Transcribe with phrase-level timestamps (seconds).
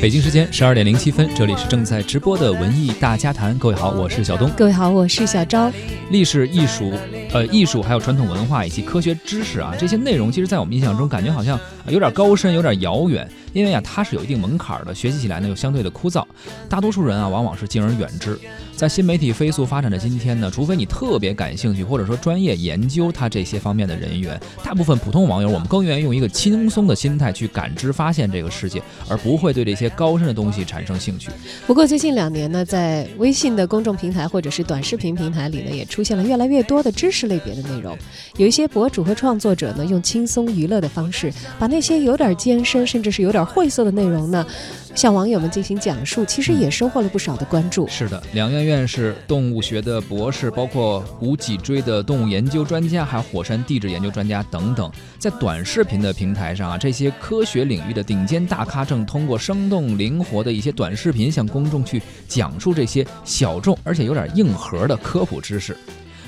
[0.00, 3.56] 北京时间十二点零七分，这里是正在直播的文艺大家谈。
[3.58, 4.50] 各位好，我是小东。
[4.56, 5.70] 各位好，我是小昭。
[6.08, 6.94] 历史、艺术、
[7.32, 13.30] 呃，艺术还有传统文化以及科学知识啊，这些内容，其实在我们印象中，感觉好像有点高深，有点遥远。
[13.52, 16.24] 因为啊，它是有一定门槛的，学习起来呢又相对的枯燥，
[16.66, 18.38] 大多数人啊往往是敬而远之。
[18.80, 31.28] 在新媒体飞速发展的今天呢，除非你特别感兴趣，或者说专业研究它这些方面的人员，大部分普通网友我们更愿意用一个轻松的心态去感知、发现这个世界，而不会对这些高深的东西产生兴趣。
[31.66, 37.94] 不过最近两年呢，在微信的公众平台或者是短视频平台里呢，也出现了越来越多的知识类别的内容。
[38.38, 44.46] 有一些博主和创作者呢，用轻松娱乐的方式，把那些有点艰深，甚至是有点晦涩的内容呢。
[44.94, 47.86] 向网友们进行讲述，其实也收获了不少的关注。
[47.86, 65.76] 是的，两院院士、动物学的博士，包括无脊椎的动物研究专家，还有火山地质研究专家等等，在短视频的平台上啊，这些科学领域的顶尖大咖正通过生动灵活的一些短视频，向公众去讲述这些小众而且有点硬核的科普知识。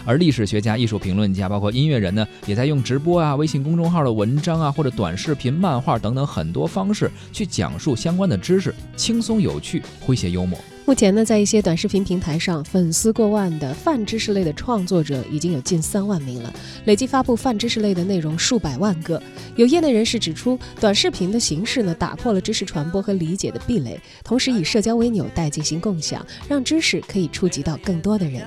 [0.05, 10.58] 而历史学家、艺术评论家，包括音乐人呢，也在用直播啊、微信公众号的文章啊，或者短视频、漫画等等很多方式去讲述相关的知识，轻松有趣，诙谐幽默。
[10.84, 16.52] 目前呢，在一些短视频平台上，粉丝过万的泛知识类的创作者已经有近三万名了，
[16.86, 19.22] 累计发布泛知识类的内容数百万个。
[19.55, 28.44] 有业内人士指出，短视频的形式呢，打破了知识传播和理解的壁垒，同时以社交为纽带进行共享，让知识可以触及到更多的人。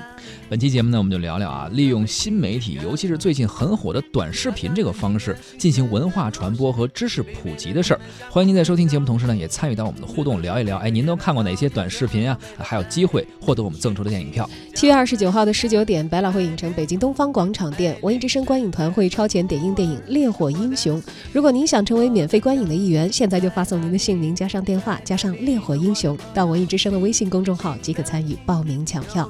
[0.49, 7.99] 本期节目呢，我们就聊聊啊，利用新媒体，尤其是最近很火的短视频这个方式，进行文化传播和知识普及的事儿。
[8.29, 10.77] 欢迎您在收听节目同时呢，也参与到我们的互动，聊一聊。
[10.77, 12.29] 哎，您都看过哪些短视频？
[12.29, 14.49] 啊，还有机会获得我们赠出的电影票。
[14.73, 21.01] 七月二十九号的十九点，百老汇影城北京东方广场店，文艺之声观影团会超前点映电影《烈火英雄》。
[21.33, 29.29] 如果您想成为免费观影的一员，现在就发送您的姓名加上电话加上《烈火英雄》到文艺之声的微信公众号，即可参与报名抢票。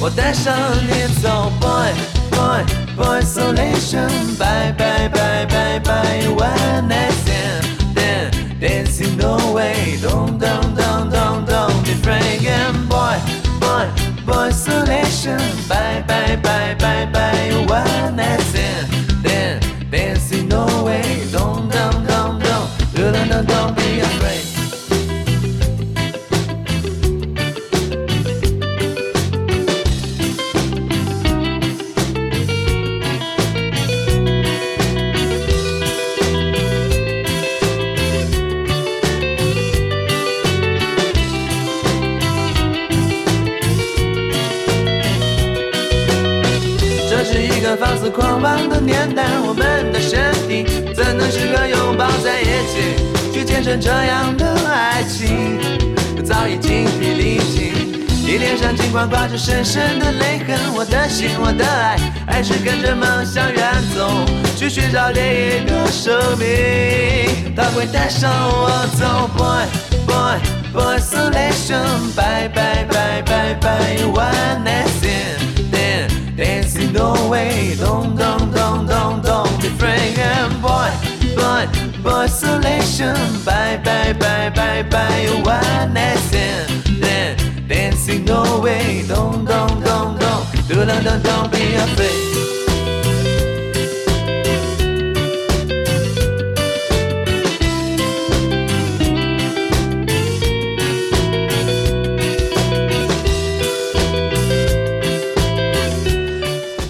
[0.00, 0.54] 我带上
[0.86, 1.92] 你走，boy
[2.30, 2.64] boy
[2.96, 4.08] boy isolation，
[4.38, 12.40] 拜拜拜拜拜，one night stand，dancing no way，don't don't don't don't don't be afraid
[12.88, 13.18] boy
[13.60, 13.86] boy
[14.26, 15.38] boy isolation，
[15.68, 18.97] 拜拜拜拜拜，one night stand，dancing
[58.29, 61.97] 你脸上尽管挂着深深的泪痕，我的心，我的爱，
[62.27, 64.07] 还是跟着梦想远走，
[64.55, 67.55] 去寻找另一个生命。
[67.55, 69.65] 他会带上我走，boy
[70.05, 70.37] boy
[70.71, 75.39] boy isolation，拜拜拜拜拜，one night stand。
[76.37, 80.91] dancing no way, don't, don't, don't, don't, don't be afraid, and boy,
[81.35, 81.65] boy,
[82.03, 86.78] boy, isolation, bye, bye, bye, bye, bye, one night stand,
[88.69, 90.29] 飞，咚咚咚咚，
[90.67, 92.05] 嘟啷啷啷，飞呀飞。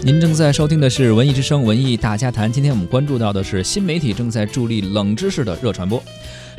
[0.01, 2.51] 您正在收听的是《文艺之声》文艺大家谈。
[2.51, 6.03] 今天我们关注到的是新媒体正在助力冷知识的热传播。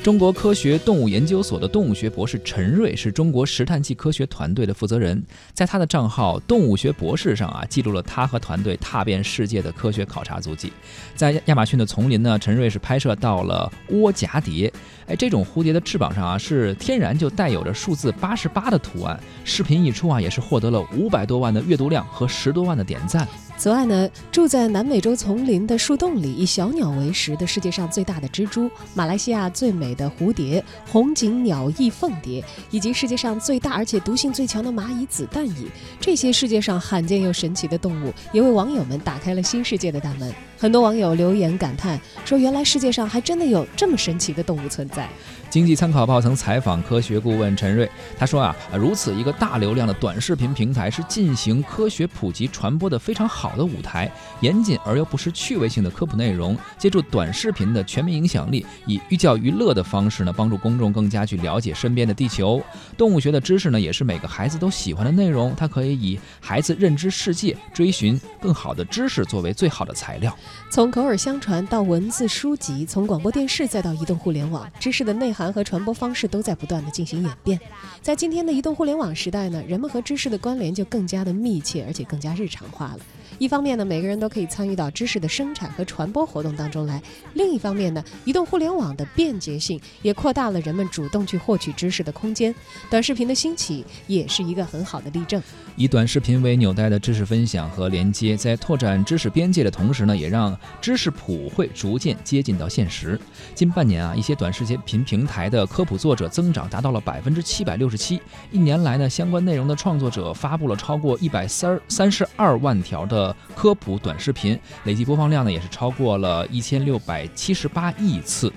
[0.02, 10.72] 中国科学动物研究所的动物学博士陈瑞是中国石炭纪科学团队的负责人，在他的账号“动物学博士”上啊，记录了他和团队踏遍世界的科学考察足迹。
[11.14, 14.72] 在亚马逊的丛林呢，陈瑞是拍摄到了窝蛱蝶，
[15.06, 19.20] 哎，这种蝴蝶的翅膀上啊是天然就带有着数字八十八的图案。
[19.44, 23.28] 视频一出啊，也是获得了五百多万的阅读量和十多万的点赞。
[23.60, 35.66] 此外呢，住在南美洲丛林的树洞里，以小鸟为食的世界上最大的蜘蛛，马来西亚最美的蝴蝶——红颈鸟翼凤蝶，以及世界上最大而且毒性最强的蚂蚁子弹蚁，
[36.00, 40.32] 这些世界上罕见又神奇的动物，也为网友们打开了新世界的大门。
[40.56, 45.06] 很多网友留言感叹说：“原来世界上还真的有这么神奇的动物存在。”
[45.50, 54.08] 经济参考报曾采访科学顾问陈瑞，他说啊，如此一个大流量的短视频平台是进行科学普及传播的非常好好的舞台，
[54.40, 62.62] 严谨而又不失趣味性的科普内容，借助短视频的全民影响力，以寓教于乐的方式呢，帮助公众更加去了解身边的地球。
[62.96, 70.32] 动物学的知识呢，也是每个孩子都喜欢的内容，它可以以孩子认知世界、追寻更好的知识作为最好的材料。
[70.70, 75.50] 从口耳相传到文字书籍，从广播电视再到移动互联网，知识的内涵。
[75.50, 77.58] 和传播方式都在不断的进行演变，
[78.02, 83.00] 在今天的移动互联网时代呢，人们和知识的关联就更加的密切，而且更加日常化了。
[83.40, 87.00] 一方面呢，每个人都可以参与到知识的生产和传播活动当中来；
[87.32, 92.54] 另一方面呢，移动互联网的便捷性也扩大了人们主动去获取知识的空间。
[92.90, 95.42] 短视频的兴起也是一个很好的例证。
[95.74, 103.18] 以短视频为纽带的知识分享和连接，在拓展知识边界的同时呢，也让知识普惠逐渐接近到现实。
[103.54, 108.20] 近半年啊，一些短视频平台的科普作者增长达到了百分之七百六十七。
[108.52, 113.29] 一年来呢，相关内容的创作者发布了超过一百三三十二万条的。
[113.54, 118.52] 科普短视频累计播放量呢，也是超过了一千六百七十八亿次。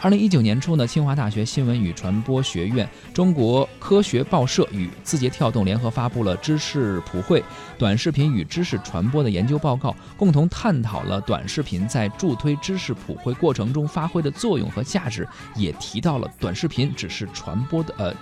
[0.00, 7.42] 二零一九年初呢，清华大学新闻与传播学院、中国科学报社与字节跳动联合发布了《知识普惠：
[7.76, 15.26] 短视频与知识传播》的研究报告，共同探讨了短视频在助推知识普惠过程中发挥的作用和价值，
[15.56, 18.14] 也提到了短视频只是传播的呃，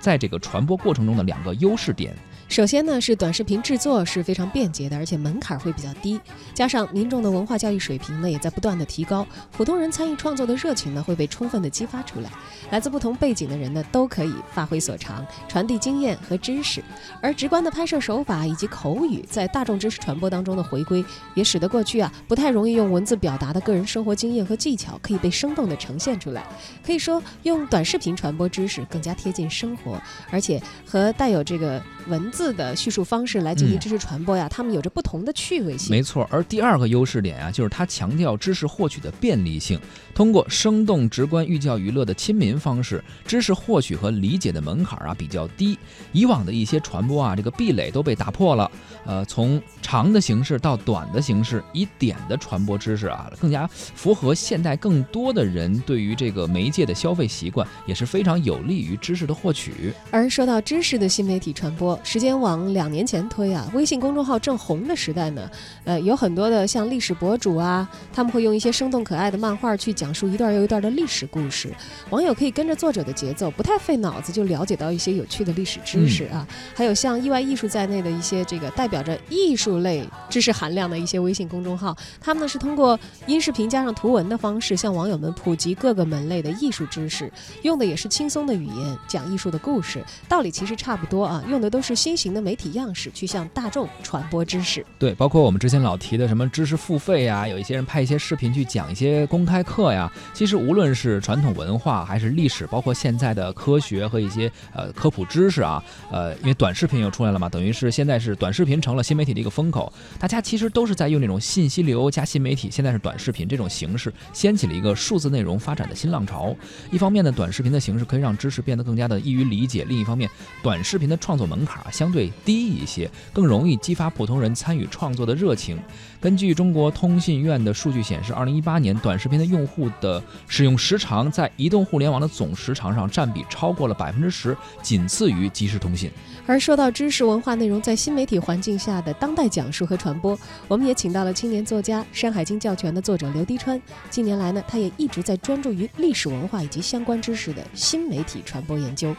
[0.00, 2.16] 在这个传播过程中的两个优势点。
[2.48, 6.18] 首先呢，是短视频制作是非常便捷的，而且门槛会比较低，
[6.54, 12.30] 加上民众的文化教育水平呢也在不断的提高，普通人参与创作的热情呢会被充分的激发出来，
[12.70, 16.82] 来自不同背景的人呢都可以发挥所长，传递经验和知识，
[17.20, 21.04] 而直观的拍摄手法以及口语在大众知识传播当中的回归，
[21.34, 26.44] 也使得过去啊不太容易用文字表达的个人生活经验和技巧可以被生动的呈现出来，
[26.84, 32.37] 可以说用短视频传播知识更加贴近生活，而且和带有这个文字。
[32.38, 35.90] 字的叙述方式来进行知识传播呀，他们有着不同的趣味性。
[35.90, 39.76] 没错，而第二个优势点啊，就是它强调知识获取的便利性，
[40.14, 45.76] 通过生动直观、寓教于乐的亲民方式，知识获取和理解的门槛啊比较低。
[46.12, 48.70] 以往的一些传播啊，这个壁垒都被打破了。
[49.04, 59.92] 呃，从长的形式到短的形式，以点的传播知识啊，更加符合现代更多的人对于这个媒介的消费习惯，也是非常有利于知识的获取。
[60.12, 62.27] 而说到知识的新媒体传播，时间。
[62.28, 65.50] 先往两年前推啊，微信公众号正红的时代呢，
[65.84, 71.72] 呃，有很多的像历史博主啊，他们会用一些生动可爱的漫画去讲述一段又一段的历史故事，
[72.10, 76.46] 网友可以跟着作者的节奏，不太费脑子就了解到一些有趣的历史知识啊。
[76.74, 87.32] 还有像意外艺术在内的一些这个代表着艺术类知识含量的一些微信公众号，他们呢是通过音视频加上图文的方式，向网友们普及各个门类的艺术知识，
[87.62, 92.17] 用的也是轻松的语言讲艺术的故事，道理其实差不多啊，用的都是新。
[92.18, 100.12] 型的媒体样式去向大众传播知识，对，包括我们之前老提的什么知识付费呀，有一些人拍一些视频去讲一些公开课呀。
[100.34, 116.54] 其实无论是传统文化还是历史，包括现在的科学和一些呃科普知识啊，呃，因为短视频又出来了嘛，等于是现在是短视频成了新媒体的一个风口，大家其实都是在用那种信息流加新媒体，现在是短视频这种形式掀起了一个数字内容发展的新浪潮。
[116.90, 120.28] 一方面呢，短视频的形式可以让知识变得更加的易于理解；另一方面，
[120.62, 125.78] 短视频的创作门槛相相对低一些，更容易激发普通人参与创作的热情。
[126.18, 136.10] 根据中国通信院的数据显示，二零一八年短视频的用户的使用时长在移动互联网的总时长上占比超过了百分之十，仅次于即时通信。
[136.46, 143.78] 而说到知识文化内容在新媒体环境下的当代讲述和传播，我们也请到了青年作家《山海经》教全的作者刘迪川。
[144.08, 149.14] 近年来呢，他也一直在专注于历史文化以及相关知识的新媒体传播研究。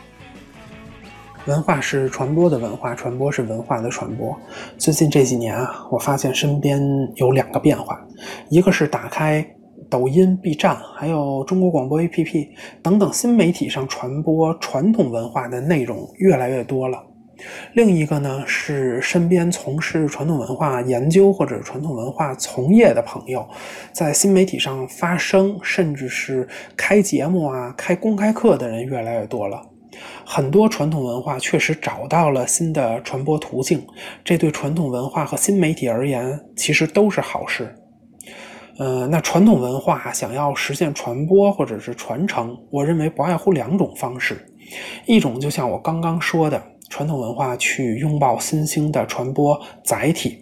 [1.45, 4.37] 文化是传播的文化，传播是文化的传播。
[4.77, 6.81] 最近这几年啊，我发现身边
[7.15, 7.99] 有两个变化，
[8.49, 9.45] 一个是打开
[9.89, 12.49] 抖音、B 站，还有中国广播 APP
[12.83, 16.99] 等等新媒体上传播传统文化的内容越来越多了；
[17.73, 23.47] 另一个呢，是身边从事传统文化研究或者传统文化从业的朋友，
[23.93, 29.59] 在新媒体上发声，甚至是开节目啊、开公开课的人越来越多了。
[30.25, 33.85] 很多传统文化确实找到了新的传播途径，
[34.23, 37.75] 这对传统文化和新媒体而言，其实都是好事。
[38.77, 44.39] 呃，那传统文化想要实现传播或者是传承，我认为不外乎两种方式，
[45.05, 50.41] 一种就像我刚刚说的，传统文化去拥抱新兴的传播载体；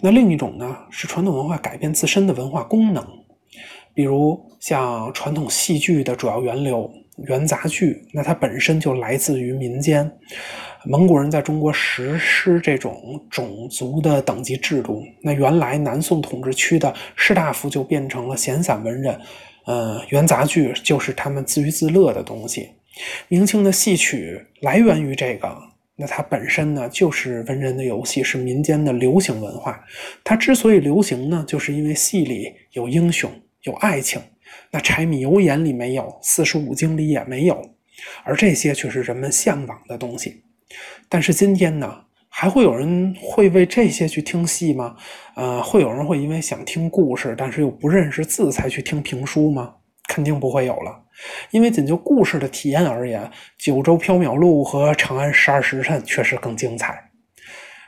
[0.00, 3.04] 那另一种呢，是传统文化改变自身的文化功能，
[3.94, 6.90] 比如像传统戏剧的主要源流。
[7.28, 10.10] 元杂剧，那它本身就来自于民间。
[10.84, 19.16] 蒙古人在中国实施这种种族的等级制度，那原来南宋统治区的士大夫就变成了闲散文人，
[19.64, 22.70] 呃，元杂剧就是他们自娱自乐的东西。
[23.28, 25.56] 明清的戏曲来源于这个，
[25.94, 29.80] 那它本身呢就是文人的游戏，是民间的流行文化。
[30.24, 33.30] 它之所以流行呢，就是因为戏里有英雄，
[33.64, 34.22] 有爱情。
[34.70, 37.70] 那柴米油盐里没有，四书五经里也没有，
[38.24, 40.42] 而这些却是人们向往的东西。
[41.08, 44.96] 但是今天呢，还会有人会为这些去听戏吗？
[45.36, 49.74] 呃，会有人会因为想听故事，但是又不认识字才去听评书吗？
[50.08, 51.02] 肯定不会有了。
[51.52, 53.22] 因为仅就故事的体验而言，
[53.56, 57.10] 《九州缥缈录》和《长安十二时辰》确实更精彩。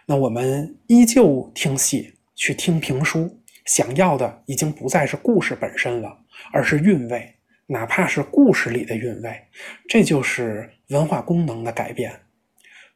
[0.07, 3.29] 那我们依旧听戏，去听评书，
[3.67, 6.21] 想要的已经不再是故事本身了。
[6.53, 7.35] 而是韵味，
[7.67, 9.43] 哪怕是故事里的韵味，
[9.89, 12.13] 这就是文化功能的改变。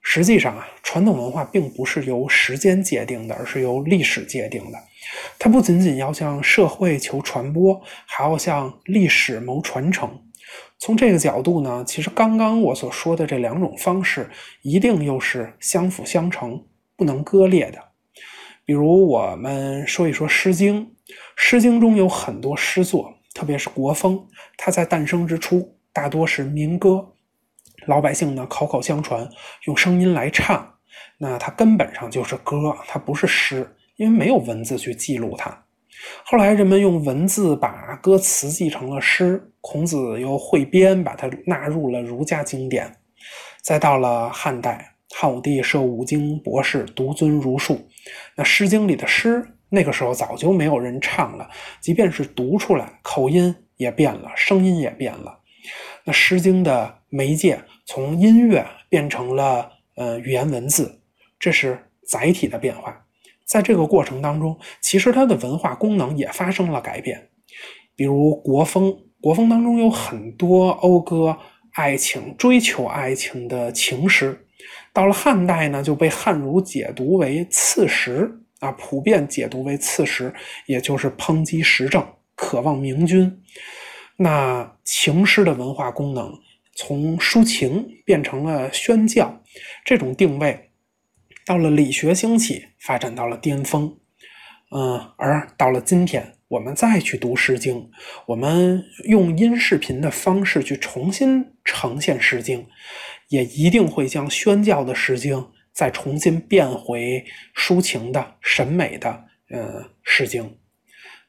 [0.03, 4.79] 实际上啊，传统文化并不是由时间界定的，而是由历史界定的。
[5.39, 10.23] 它不仅仅要向社会求传播，还要向历史谋传承。
[10.79, 14.29] 从这个角度呢，其实刚刚我所说的这两种方式，
[14.63, 16.63] 一定又是相辅相成、
[16.97, 17.90] 不能割裂的。
[18.71, 20.87] 比如，我们说一说《诗经》，
[21.35, 23.13] 《诗经》中有很多诗作。
[23.35, 24.25] 特别是国风，
[24.57, 27.05] 它在诞生之初大多是民歌，
[27.89, 29.29] 老百姓呢口口相传，
[29.67, 30.73] 用声音来唱，
[31.19, 35.51] 那它根本上就是歌，它不是诗，因为没有文字去记录它。
[36.25, 42.89] 后来人们用文字把歌词记成了诗，孔子又汇编，把它纳入了儒家经典。
[43.63, 47.81] 再到了汉代，汉武帝设五经博士，独尊儒术，
[48.37, 49.47] 那《诗经》里的诗。
[49.73, 51.49] 那个时候早就没有人唱了，
[51.81, 55.39] 即便是读出来，口音也变了，声音也变了。
[56.03, 61.01] 那《诗经》的媒介从音乐变成了呃语言文字，
[61.39, 63.05] 这是载体的变化。
[63.45, 67.29] 在这个过程当中，其实它的文化功能也发生了改变。
[67.95, 71.39] 比如国风，国风当中有很多讴歌
[71.75, 74.49] 爱情、追求爱情的情诗，
[74.93, 78.31] 到了汉代呢，就被汉儒解读为刺史。
[78.61, 80.31] 啊，普遍解读为刺史，
[80.67, 83.43] 也就是抨击时政、渴望明君。
[84.19, 86.31] 那情诗的文化功能
[86.75, 89.43] 从抒情变成了宣教，
[89.83, 90.69] 这种定位
[91.47, 93.97] 到了理学兴起，发展到了巅峰。
[94.77, 97.77] 嗯，而到了今天，我们再去读《诗经》，
[98.27, 102.61] 我们用音视频的方式去重新呈现《诗经》，
[103.31, 105.39] 也一定会将宣教的《诗经》。
[105.73, 107.25] 再重新变回
[107.57, 110.43] 抒情的、审美的，呃，《诗经》。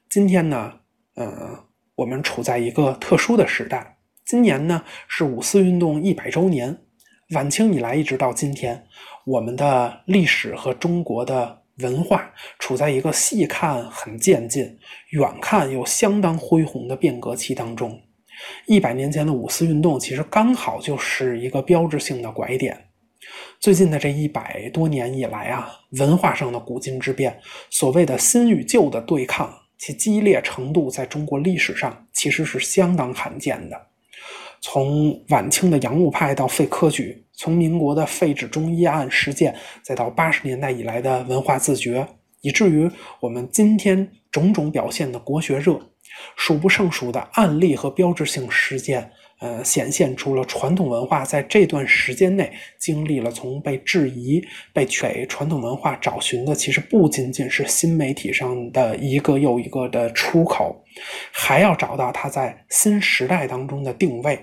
[0.10, 0.74] 今天呢，
[1.13, 4.00] 呃，我们处在一个特殊的时代。
[4.25, 6.75] 今年呢是五四运动一百周年，
[7.36, 8.88] 晚清以来一直到今天，
[9.27, 14.79] 我们的历史和中国的文化处在一个细看很渐进，
[15.12, 18.01] 远看又相当恢宏的变革期当中。
[18.65, 22.77] 一百年前的五四运动其实刚好就是一个标志性的拐点。
[23.60, 33.79] 最近的这一百多年以来啊，文化上的古今之变，所谓的新与旧的对抗，其激烈程度在中国历史上其实是相当罕见的。
[34.60, 42.07] 从晚清的洋务派到废科举，从民国的废止中医案事件，再到八十年代以来的文化自觉，
[42.41, 45.79] 以至于我们今天种种表现的国学热，
[46.36, 49.12] 数不胜数的案例和标志性事件。
[49.39, 54.39] 呃，显现出了传统文化在这段时间内经历了从被质疑、
[54.72, 60.80] 被给传统文化找寻的，其实不仅仅是新媒体上的一个又一个的出口，
[61.32, 64.39] 还要找到它在新时代当中的定位。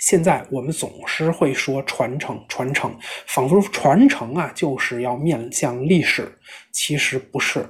[0.00, 2.92] 现在我们总是会说传承，传承，
[3.28, 6.36] 仿佛传承啊就是要面向历史，
[6.72, 7.64] 其实不是，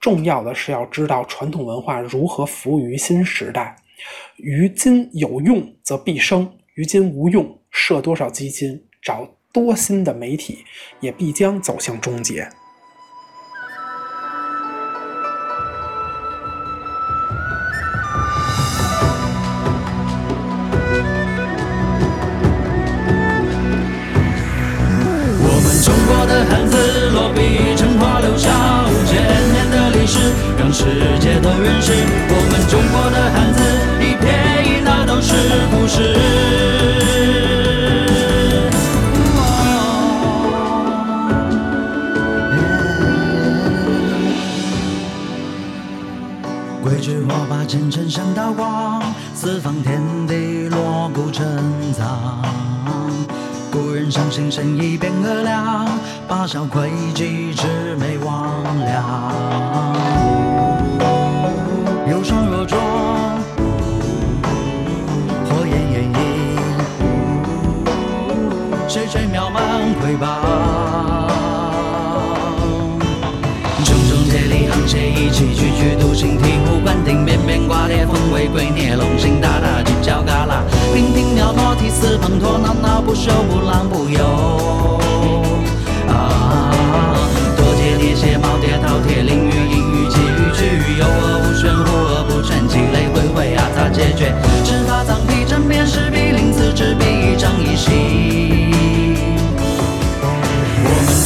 [0.00, 3.76] 重要的是要知道传统文化如何服务于新时代。
[4.36, 10.58] 于今有用则必生，于今无用，设多少基金，找多新的媒体，
[11.00, 12.48] 也必将走向终结。
[31.56, 31.92] 的认识。
[32.28, 33.60] 我们中国的汉字
[34.00, 34.24] 一撇
[34.64, 35.34] 一捺都是
[35.70, 35.96] 故事。
[46.82, 49.02] 桂枝火把前尘像刀光，
[49.34, 51.44] 四方天地锣鼓震
[51.92, 52.42] 藏。
[53.72, 55.88] 古人伤心生意变恶良，
[56.28, 57.66] 八小诡计魑
[57.98, 58.52] 魅魍
[58.86, 59.75] 魉。
[68.88, 69.58] 谁吹渺茫
[70.00, 70.26] 瑰宝。
[73.84, 80.62] 重重接力沆瀣一气，踽踽独行，醍醐灌顶，绵绵挂叠，凤尾龟臬，龙行大大，犄角旮旯，
[80.94, 85.00] 娉婷袅娜，涕泗滂沱，闹闹不休，不浪不游。
[86.08, 86.70] 啊，
[87.56, 94.32] 多阶叠写，耄耋饕餮，囹圄呑语，奇语趣语，有恶无玄，无恶不全，积累回回啊，咋解决？
[94.64, 95.44] 执法藏笔，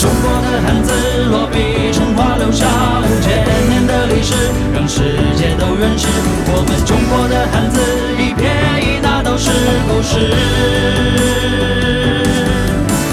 [0.01, 0.95] 中国的汉字
[1.31, 2.65] 落笔成画，留下
[3.03, 4.33] 五千年的历史，
[4.73, 5.03] 让世
[5.37, 6.09] 界都认识。
[6.47, 7.79] 我们中国的汉字
[8.17, 8.49] 一撇
[8.81, 9.51] 一捺都是
[9.87, 10.33] 故事。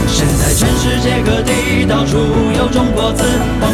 [0.08, 2.18] 现在全世界各地到处
[2.58, 3.22] 有中国字，
[3.60, 3.70] 黄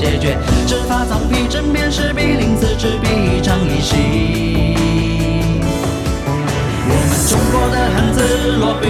[0.00, 0.38] 解决？
[0.66, 4.74] 执法藏笔，针砭时弊，临此执笔，一张一行。
[6.88, 8.18] 我们中国的汉字
[8.56, 8.88] 落笔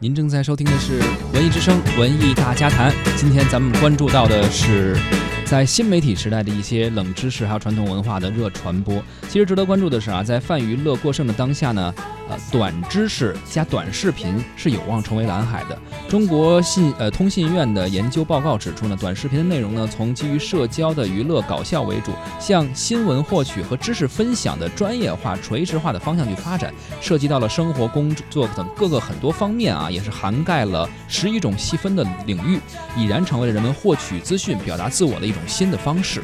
[0.00, 1.00] 您正在收听的是
[1.34, 2.92] 《文艺之声·文艺大家谈》。
[3.16, 4.96] 今天咱们关注到的是，
[5.44, 9.02] 在新媒体时代的一些冷知识，还有传统文化的热传播。
[9.28, 11.92] 其实值得关注的是啊，在泛娱乐过剩的当下呢，
[12.28, 15.78] 呃，短知识加短视频是有望成为蓝海的。
[16.08, 32.60] 中国信呃通信院的研究报告指出呢，短视频的内容呢，从基于社交的娱乐搞笑为主，向新闻获取和知识分享的专业化、垂直化的方向去发展，涉及到了生活、工作等各个很多方面啊，也是涵盖了十余种细分的领域，
[32.96, 36.22] 已然成为了人们获取资讯、表达自我的一种新的方式。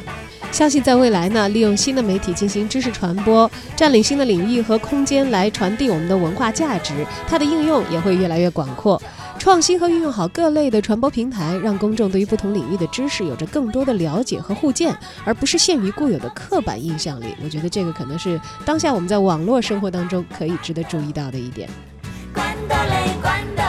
[0.55, 8.99] 相信在未来呢，利用新的媒体进行知识传播，占领新的领域和空间来传递我们的文化价值，它的应用也会越来越广阔。
[9.37, 17.35] 创新和运用好各类的传播平台，让公众对于不同领域的知识有着更多的了解和互鉴，而不是限于固有的刻板印象里。
[17.43, 21.67] 我觉得这个可能是当下我们在网络生活当中可以值得注意到的一点。
[22.33, 23.64] Cuando le